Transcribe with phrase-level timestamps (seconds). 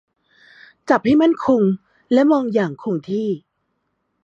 [0.89, 1.61] จับให้มั่นคง
[2.13, 3.29] และมองอย่างคงที่